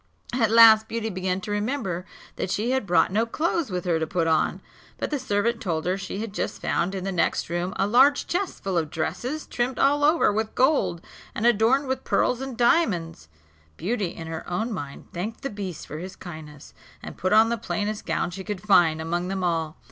At 0.33 0.49
last 0.49 0.87
Beauty 0.87 1.11
began 1.11 1.41
to 1.41 1.51
remember 1.51 2.07
that 2.35 2.49
she 2.49 2.71
had 2.71 2.87
brought 2.87 3.11
no 3.11 3.27
clothes 3.27 3.69
with 3.69 3.85
her 3.85 3.99
to 3.99 4.07
put 4.07 4.25
on; 4.25 4.59
but 4.97 5.11
the 5.11 5.19
servant 5.19 5.61
told 5.61 5.85
her 5.85 5.95
she 5.95 6.17
had 6.21 6.33
just 6.33 6.59
found 6.59 6.95
in 6.95 7.03
the 7.03 7.11
next 7.11 7.49
room 7.51 7.73
a 7.75 7.85
large 7.85 8.25
chest 8.25 8.63
full 8.63 8.79
of 8.79 8.89
dresses, 8.89 9.45
trimmed 9.45 9.77
all 9.77 10.03
over 10.03 10.33
with 10.33 10.55
gold, 10.55 11.01
and 11.35 11.45
adorned 11.45 11.85
with 11.85 12.03
pearls 12.03 12.41
and 12.41 12.57
diamonds. 12.57 13.29
Beauty 13.77 14.07
in 14.15 14.25
her 14.25 14.43
own 14.49 14.73
mind 14.73 15.05
thanked 15.13 15.41
the 15.43 15.51
beast 15.51 15.85
for 15.85 15.99
his 15.99 16.15
kindness, 16.15 16.73
and 17.03 17.15
put 17.15 17.31
on 17.31 17.49
the 17.49 17.55
plainest 17.59 18.03
gown 18.07 18.31
she 18.31 18.43
could 18.43 18.59
find 18.63 18.99
among 18.99 19.27
them 19.27 19.43
all. 19.43 19.77